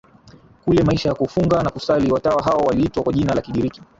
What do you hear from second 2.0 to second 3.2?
Watawa hao waliitwa kwa